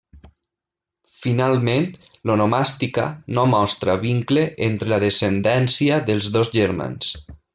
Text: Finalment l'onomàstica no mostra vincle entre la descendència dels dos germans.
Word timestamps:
Finalment 1.25 1.85
l'onomàstica 2.29 3.05
no 3.39 3.45
mostra 3.53 3.97
vincle 4.07 4.47
entre 4.71 4.93
la 4.95 5.01
descendència 5.07 6.03
dels 6.11 6.31
dos 6.39 6.53
germans. 6.59 7.15